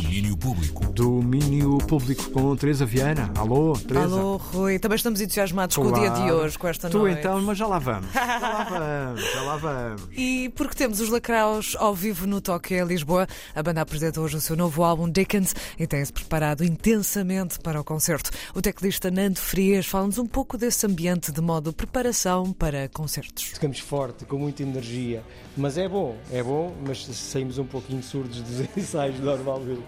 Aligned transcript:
Domínio 0.00 0.36
Público. 0.36 0.84
Domínio 0.92 1.78
Público 1.78 2.30
com 2.30 2.54
Teresa 2.54 2.86
Vieira. 2.86 3.30
Alô, 3.36 3.72
Teresa. 3.72 4.04
Alô, 4.04 4.36
Rui. 4.36 4.78
Também 4.78 4.94
estamos 4.94 5.20
entusiasmados 5.20 5.74
com 5.74 5.86
o 5.86 5.92
dia 5.92 6.08
de 6.10 6.30
hoje, 6.30 6.56
com 6.56 6.68
esta 6.68 6.88
tu 6.88 6.98
noite. 6.98 7.18
então, 7.18 7.42
mas 7.42 7.58
já 7.58 7.66
lá 7.66 7.80
vamos. 7.80 8.06
Já 8.14 8.38
lá 8.38 8.64
vamos, 8.64 9.32
já 9.32 9.42
lá 9.42 9.56
vamos. 9.56 10.02
E 10.12 10.48
porque 10.50 10.74
temos 10.76 11.00
os 11.00 11.08
Lacraus 11.08 11.74
ao 11.78 11.94
vivo 11.94 12.26
no 12.26 12.40
Toque 12.40 12.74
em 12.74 12.84
Lisboa, 12.84 13.26
a 13.54 13.62
banda 13.62 13.80
apresenta 13.80 14.20
hoje 14.20 14.36
o 14.36 14.40
seu 14.40 14.56
novo 14.56 14.84
álbum 14.84 15.10
Dickens 15.10 15.54
e 15.78 15.86
tem-se 15.86 16.12
preparado 16.12 16.62
intensamente 16.64 17.58
para 17.58 17.80
o 17.80 17.84
concerto. 17.84 18.30
O 18.54 18.62
teclista 18.62 19.10
Nando 19.10 19.40
Frias 19.40 19.86
fala-nos 19.86 20.18
um 20.18 20.26
pouco 20.26 20.56
desse 20.56 20.86
ambiente 20.86 21.32
de 21.32 21.40
modo 21.40 21.72
preparação 21.72 22.52
para 22.52 22.88
concertos. 22.88 23.44
Ficamos 23.44 23.80
forte, 23.80 24.24
com 24.24 24.38
muita 24.38 24.62
energia, 24.62 25.22
mas 25.56 25.76
é 25.76 25.88
bom, 25.88 26.16
é 26.32 26.42
bom, 26.42 26.72
mas 26.86 27.04
saímos 27.06 27.58
um 27.58 27.66
pouquinho 27.66 28.02
surdos 28.02 28.40
dos 28.40 28.68
ensaios 28.76 29.18
normalmente. 29.20 29.82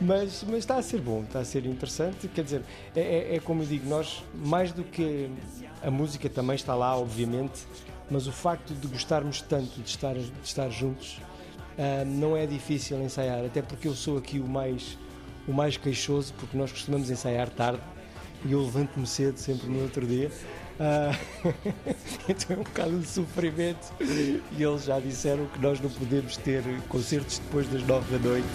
Mas, 0.00 0.44
mas 0.46 0.58
está 0.58 0.76
a 0.76 0.82
ser 0.82 1.00
bom, 1.00 1.22
está 1.22 1.40
a 1.40 1.44
ser 1.44 1.66
interessante. 1.66 2.28
Quer 2.28 2.44
dizer, 2.44 2.62
é, 2.94 3.00
é, 3.00 3.36
é 3.36 3.40
como 3.40 3.62
eu 3.62 3.66
digo, 3.66 3.88
nós, 3.88 4.22
mais 4.34 4.72
do 4.72 4.84
que 4.84 5.30
a 5.82 5.90
música 5.90 6.28
também 6.28 6.54
está 6.54 6.74
lá, 6.74 6.96
obviamente, 6.96 7.66
mas 8.10 8.26
o 8.26 8.32
facto 8.32 8.74
de 8.74 8.86
gostarmos 8.86 9.40
tanto 9.40 9.80
de 9.80 9.88
estar, 9.88 10.14
de 10.14 10.32
estar 10.44 10.68
juntos 10.70 11.20
ah, 11.78 12.04
não 12.06 12.36
é 12.36 12.46
difícil 12.46 13.00
ensaiar, 13.02 13.44
até 13.44 13.60
porque 13.60 13.86
eu 13.86 13.94
sou 13.94 14.16
aqui 14.16 14.38
o 14.38 14.46
mais, 14.46 14.96
o 15.46 15.52
mais 15.52 15.76
queixoso, 15.76 16.32
porque 16.38 16.56
nós 16.56 16.72
costumamos 16.72 17.10
ensaiar 17.10 17.50
tarde 17.50 17.82
e 18.44 18.52
eu 18.52 18.62
levanto-me 18.62 19.06
cedo, 19.06 19.36
sempre 19.38 19.68
no 19.68 19.82
outro 19.82 20.06
dia. 20.06 20.30
Ah, 20.78 21.16
então 22.28 22.56
é 22.56 22.60
um 22.60 22.62
bocado 22.62 22.98
de 22.98 23.06
sofrimento. 23.06 23.92
E 24.00 24.62
eles 24.62 24.84
já 24.84 25.00
disseram 25.00 25.46
que 25.46 25.60
nós 25.60 25.80
não 25.80 25.90
podemos 25.90 26.36
ter 26.36 26.62
concertos 26.88 27.38
depois 27.38 27.66
das 27.68 27.82
nove 27.86 28.18
da 28.18 28.28
noite. 28.28 28.46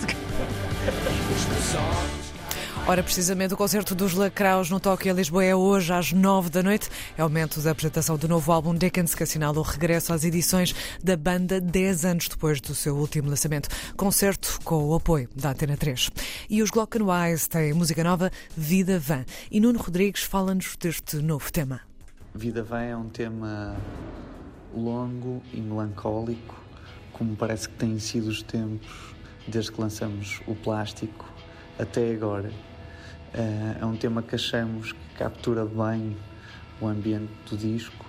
Ora, 2.87 3.03
precisamente 3.03 3.53
o 3.53 3.57
concerto 3.57 3.93
dos 3.93 4.13
Lacraus 4.13 4.69
no 4.69 4.81
em 5.05 5.11
Lisboa 5.11 5.43
é 5.43 5.55
hoje 5.55 5.93
às 5.93 6.11
nove 6.11 6.49
da 6.49 6.63
noite. 6.63 6.89
É 7.15 7.23
o 7.23 7.29
momento 7.29 7.61
da 7.61 7.71
apresentação 7.71 8.17
do 8.17 8.27
novo 8.27 8.51
álbum 8.51 8.73
Dickens, 8.73 9.13
que 9.13 9.23
assinala 9.23 9.59
o 9.59 9.61
regresso 9.61 10.11
às 10.11 10.23
edições 10.23 10.73
da 11.03 11.15
banda 11.15 11.61
dez 11.61 12.03
anos 12.03 12.27
depois 12.27 12.59
do 12.59 12.73
seu 12.73 12.95
último 12.95 13.29
lançamento. 13.29 13.69
Concerto 13.95 14.59
com 14.63 14.83
o 14.83 14.95
apoio 14.95 15.29
da 15.35 15.51
Antena 15.51 15.77
3. 15.77 16.09
E 16.49 16.63
os 16.63 16.71
Glockenwise 16.71 17.47
têm 17.47 17.71
música 17.73 18.03
nova, 18.03 18.31
Vida 18.57 18.99
Vã. 18.99 19.23
E 19.51 19.59
Nuno 19.59 19.79
Rodrigues 19.79 20.23
fala-nos 20.23 20.75
deste 20.75 21.17
novo 21.17 21.51
tema. 21.51 21.90
Vida 22.33 22.63
Vã 22.63 22.81
é 22.81 22.95
um 22.95 23.09
tema 23.09 23.75
longo 24.73 25.43
e 25.51 25.59
melancólico, 25.59 26.55
como 27.11 27.35
parece 27.35 27.67
que 27.67 27.75
têm 27.75 27.99
sido 27.99 28.29
os 28.29 28.41
tempos 28.41 29.13
desde 29.45 29.69
que 29.73 29.81
lançamos 29.81 30.41
o 30.47 30.55
plástico 30.55 31.29
até 31.77 32.13
agora. 32.13 32.49
Uh, 33.35 33.81
é 33.81 33.85
um 33.85 33.97
tema 33.97 34.23
que 34.23 34.35
achamos 34.35 34.93
que 34.93 35.17
captura 35.17 35.65
bem 35.65 36.15
o 36.79 36.87
ambiente 36.87 37.31
do 37.49 37.57
disco 37.57 38.05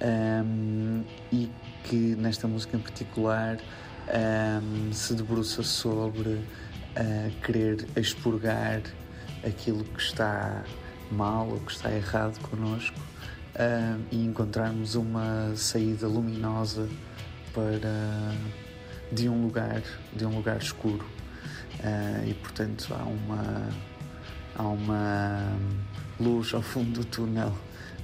um, 0.00 1.02
e 1.32 1.50
que 1.82 2.14
nesta 2.14 2.46
música 2.46 2.76
em 2.76 2.80
particular 2.80 3.58
um, 4.62 4.92
se 4.92 5.12
debruça 5.12 5.64
sobre 5.64 6.30
uh, 6.30 7.40
querer 7.44 7.84
expurgar 7.96 8.80
aquilo 9.44 9.82
que 9.82 10.00
está 10.00 10.62
mal 11.10 11.48
ou 11.48 11.58
que 11.58 11.72
está 11.72 11.90
errado 11.90 12.40
connosco 12.48 13.10
uh, 13.54 14.00
e 14.10 14.24
encontrarmos 14.24 14.94
uma 14.94 15.54
saída 15.56 16.06
luminosa 16.06 16.88
para 17.54 18.34
de 19.12 19.28
um 19.28 19.42
lugar 19.42 19.82
de 20.14 20.24
um 20.24 20.36
lugar 20.36 20.58
escuro. 20.58 21.04
Uh, 21.78 22.28
e 22.28 22.34
portanto 22.34 22.94
há 22.94 23.04
uma 23.04 23.68
há 24.56 24.62
uma 24.62 25.56
luz 26.18 26.52
ao 26.52 26.62
fundo 26.62 27.00
do 27.00 27.04
túnel 27.04 27.56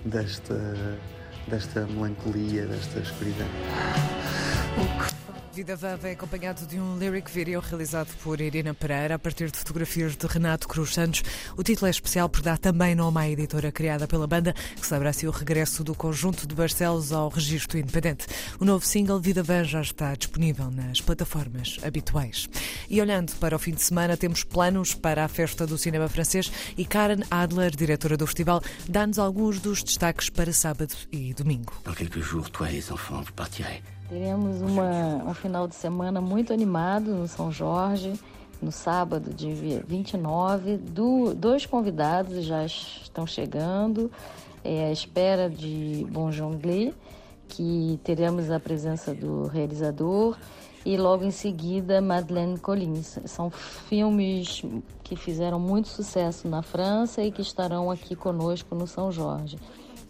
desta 0.05 0.99
desta 1.47 1.87
melancolia 1.87 2.67
desta 2.67 3.01
escuridão 3.01 3.47
Vida 5.57 5.75
Vã 5.75 5.97
vem 5.97 6.13
acompanhado 6.13 6.67
de 6.67 6.79
um 6.79 6.99
lyric 6.99 7.31
video 7.31 7.63
realizado 7.63 8.15
por 8.23 8.43
Irina 8.43 8.75
Pereira 8.75 9.15
a 9.15 9.19
partir 9.19 9.51
de 9.51 9.57
fotografias 9.57 10.15
de 10.15 10.27
Renato 10.27 10.69
Cruz 10.69 10.93
Santos. 10.93 11.23
O 11.57 11.63
título 11.63 11.87
é 11.87 11.91
especial 11.91 12.29
por 12.29 12.43
dar 12.43 12.59
também 12.59 12.95
nome 12.95 13.19
à 13.19 13.27
editora 13.27 13.73
criada 13.73 14.07
pela 14.07 14.27
banda, 14.27 14.53
que 14.53 14.87
celebra 14.87 15.09
assim 15.09 15.27
o 15.27 15.31
regresso 15.31 15.83
do 15.83 15.95
conjunto 15.95 16.47
de 16.47 16.55
Barcelos 16.55 17.11
ao 17.11 17.31
registro 17.31 17.79
independente. 17.79 18.27
O 18.61 18.67
novo 18.67 18.85
single 18.85 19.19
Vida 19.19 19.43
Vã 19.43 19.65
já 19.65 19.81
está 19.81 20.15
disponível 20.15 20.71
nas 20.71 21.01
plataformas 21.01 21.79
habituais. 21.83 22.47
E 22.91 23.01
olhando 23.01 23.35
para 23.37 23.57
o 23.57 23.59
fim 23.59 23.73
de 23.73 23.81
semana, 23.81 24.15
temos 24.15 24.45
planos 24.45 24.93
para 24.93 25.25
a 25.25 25.29
festa 25.29 25.67
do 25.67 25.79
cinema 25.79 26.07
francês 26.07 26.53
e 26.77 26.85
Karen 26.85 27.23
Adler, 27.31 27.75
diretora 27.75 28.19
do 28.19 28.27
festival, 28.27 28.61
dá-nos 28.87 29.19
alguns 29.19 29.59
dos 29.59 29.83
destaques 29.83 30.29
para 30.29 30.53
sábado 30.53 30.95
e 31.11 31.33
domingo. 31.33 31.73
Dans 31.83 31.95
quelques 31.97 32.23
jours, 32.23 32.51
toi 32.51 32.69
et 32.69 32.75
les 32.75 32.93
enfants, 32.93 33.25
vous 33.25 33.33
partirez. 33.35 33.96
Teremos 34.09 34.63
uma, 34.63 35.25
um 35.27 35.35
final 35.35 35.67
de 35.67 35.75
semana 35.75 36.21
muito 36.21 36.53
animado 36.53 37.11
no 37.13 37.27
São 37.27 37.51
Jorge, 37.51 38.13
no 38.63 38.71
sábado, 38.71 39.35
dia 39.35 39.83
29. 39.85 40.77
Do, 40.77 41.35
dois 41.35 41.67
convidados 41.67 42.45
já 42.45 42.65
estão 42.65 43.27
chegando, 43.27 44.11
é 44.63 44.87
a 44.87 44.93
espera 44.93 45.51
de 45.51 46.07
Bon 46.09 46.31
Jonglé, 46.31 46.93
que 47.49 47.99
teremos 48.05 48.49
a 48.49 48.61
presença 48.61 49.13
do 49.13 49.49
realizador, 49.49 50.37
e 50.85 50.97
logo 50.97 51.25
em 51.25 51.33
seguida 51.33 52.01
Madeleine 52.01 52.61
Collins. 52.61 53.19
São 53.25 53.51
filmes 53.51 54.63
que 55.03 55.17
fizeram 55.17 55.59
muito 55.59 55.89
sucesso 55.89 56.47
na 56.47 56.63
França 56.63 57.25
e 57.25 57.33
que 57.33 57.43
estarão 57.43 57.91
aqui 57.91 58.15
conosco 58.15 58.73
no 58.77 58.87
São 58.87 59.11
Jorge. 59.11 59.59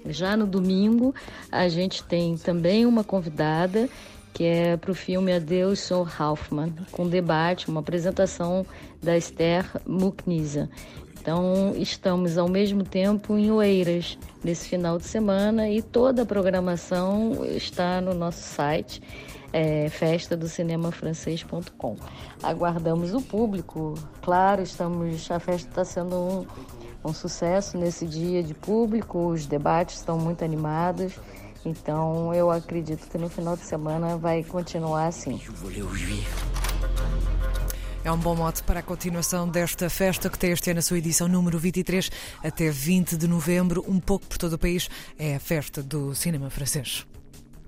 Já 0.08 0.36
no 0.36 0.46
domingo, 0.46 1.14
a 1.50 1.68
gente 1.68 2.02
tem 2.04 2.36
também 2.36 2.86
uma 2.86 3.04
convidada 3.04 3.88
que 4.32 4.44
é 4.44 4.76
para 4.76 4.90
o 4.90 4.94
filme 4.94 5.32
Adeus 5.32 5.80
Sou 5.80 6.06
Hoffman, 6.06 6.70
com 6.92 7.08
debate, 7.08 7.70
uma 7.70 7.80
apresentação 7.80 8.66
da 9.02 9.16
Esther 9.16 9.64
Muknisa. 9.86 10.68
Então, 11.18 11.74
estamos 11.74 12.36
ao 12.36 12.46
mesmo 12.46 12.84
tempo 12.84 13.38
em 13.38 13.50
Oeiras 13.50 14.18
nesse 14.44 14.68
final 14.68 14.98
de 14.98 15.04
semana 15.06 15.70
e 15.70 15.80
toda 15.80 16.22
a 16.22 16.26
programação 16.26 17.46
está 17.46 18.00
no 18.00 18.12
nosso 18.12 18.42
site 18.42 19.00
é, 19.52 19.88
festa 19.88 20.36
do 20.36 20.48
cinema 20.48 20.92
francês.com. 20.92 21.96
Aguardamos 22.42 23.14
o 23.14 23.22
público, 23.22 23.94
claro, 24.20 24.62
estamos 24.62 25.30
a 25.30 25.40
festa 25.40 25.68
está 25.68 25.84
sendo 25.84 26.14
um, 26.14 26.46
um 27.06 27.14
sucesso 27.14 27.78
nesse 27.78 28.04
dia 28.06 28.42
de 28.42 28.52
público, 28.52 29.28
os 29.28 29.46
debates 29.46 29.96
estão 29.96 30.18
muito 30.18 30.44
animados. 30.44 31.14
Então 31.64 32.32
eu 32.34 32.50
acredito 32.50 33.08
que 33.08 33.18
no 33.18 33.28
final 33.28 33.56
de 33.56 33.64
semana 33.64 34.16
vai 34.16 34.42
continuar 34.42 35.06
assim. 35.06 35.40
É 38.04 38.12
um 38.12 38.16
bom 38.16 38.36
mote 38.36 38.62
para 38.62 38.78
a 38.78 38.82
continuação 38.82 39.48
desta 39.48 39.90
festa 39.90 40.30
que 40.30 40.38
tem 40.38 40.52
este 40.52 40.70
ano 40.70 40.78
a 40.78 40.82
sua 40.82 40.98
edição 40.98 41.26
número 41.26 41.58
23 41.58 42.08
até 42.42 42.70
20 42.70 43.16
de 43.16 43.26
novembro, 43.26 43.84
um 43.88 43.98
pouco 43.98 44.26
por 44.26 44.38
todo 44.38 44.52
o 44.52 44.58
país. 44.58 44.88
É 45.18 45.34
a 45.34 45.40
festa 45.40 45.82
do 45.82 46.14
cinema 46.14 46.48
francês. 46.48 47.04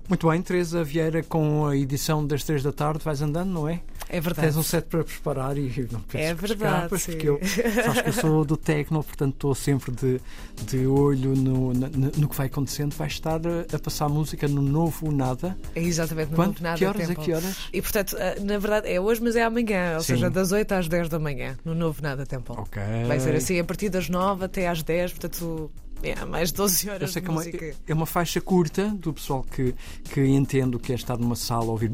Muito 0.07 0.29
bem, 0.29 0.41
Teresa 0.41 0.81
Vieira, 0.83 1.21
com 1.21 1.67
a 1.67 1.75
edição 1.75 2.25
das 2.25 2.43
três 2.43 2.63
da 2.63 2.71
tarde, 2.71 3.03
vais 3.03 3.21
andando, 3.21 3.51
não 3.51 3.67
é? 3.67 3.81
É 4.09 4.19
verdade. 4.19 4.47
Tens 4.47 4.57
um 4.57 4.63
set 4.63 4.85
para 4.87 5.03
preparar 5.03 5.55
e 5.57 5.87
não 5.91 6.03
É 6.13 6.33
verdade. 6.33 6.75
Escapas, 6.75 7.05
porque 7.05 7.29
eu, 7.29 7.39
sabes 7.85 8.01
que 8.01 8.09
eu 8.09 8.13
sou 8.13 8.43
do 8.43 8.57
techno, 8.57 9.03
portanto 9.03 9.33
estou 9.33 9.53
sempre 9.53 9.91
de, 9.91 10.19
de 10.65 10.87
olho 10.87 11.35
no, 11.35 11.73
no, 11.73 12.11
no 12.17 12.27
que 12.27 12.35
vai 12.35 12.47
acontecendo. 12.47 12.93
Vais 12.95 13.13
estar 13.13 13.39
a, 13.39 13.79
passar 13.79 14.09
música 14.09 14.47
no 14.47 14.61
novo 14.61 15.11
Nada. 15.11 15.55
É 15.75 15.81
exatamente, 15.81 16.31
no 16.31 16.35
Quando? 16.35 16.47
novo 16.49 16.63
Nada. 16.63 16.77
Que 16.77 16.85
horas 16.85 17.07
tempo. 17.07 17.21
a 17.21 17.23
que 17.23 17.33
horas? 17.33 17.57
E 17.71 17.81
portanto, 17.81 18.15
na 18.41 18.57
verdade, 18.57 18.91
é 18.91 18.99
hoje, 18.99 19.21
mas 19.21 19.35
é 19.35 19.43
amanhã, 19.43 19.95
ou 19.95 20.01
Sim. 20.01 20.13
seja, 20.13 20.29
das 20.29 20.51
8 20.51 20.71
às 20.71 20.87
10 20.87 21.09
da 21.09 21.19
manhã, 21.19 21.55
no 21.63 21.75
novo 21.75 22.01
Nada 22.01 22.25
Tempo. 22.25 22.53
Ok. 22.59 22.81
Vai 23.07 23.19
ser 23.19 23.35
assim 23.35 23.59
a 23.59 23.63
partir 23.63 23.89
das 23.89 24.09
9 24.09 24.45
até 24.45 24.67
às 24.67 24.81
10, 24.81 25.13
portanto. 25.13 25.71
É, 26.01 26.23
mais 26.23 26.53
12 26.53 26.87
Eu 26.87 26.93
horas 26.93 27.11
de 27.11 27.19
que 27.19 27.27
é 27.27 27.29
uma, 27.29 27.37
música. 27.39 27.75
é 27.87 27.93
uma 27.93 28.05
faixa 28.05 28.39
curta 28.39 28.87
do 28.87 29.13
pessoal 29.13 29.43
que, 29.43 29.75
que 30.05 30.25
entende 30.25 30.77
o 30.77 30.79
que 30.79 30.93
é 30.93 30.95
estar 30.95 31.17
numa 31.17 31.35
sala 31.35 31.65
a 31.65 31.71
ouvir. 31.71 31.91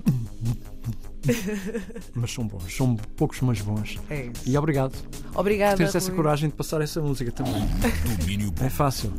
mas 2.14 2.32
são 2.32 2.48
bons, 2.48 2.76
são 2.76 2.96
poucos, 2.96 3.42
mas 3.42 3.62
bons. 3.62 4.00
É 4.10 4.26
isso. 4.28 4.42
E 4.46 4.58
obrigado 4.58 4.94
Obrigada. 5.34 5.72
por 5.74 5.78
teres 5.78 5.96
essa 5.96 6.08
Rui. 6.10 6.18
coragem 6.18 6.50
de 6.50 6.56
passar 6.56 6.82
essa 6.82 7.02
música 7.02 7.32
também. 7.32 7.66
Domínio 8.20 8.54
É 8.62 8.70
fácil. 8.70 9.12